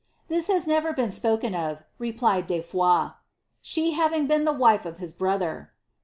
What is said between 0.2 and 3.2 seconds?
This has never been spoken of," replied de Foys, ^^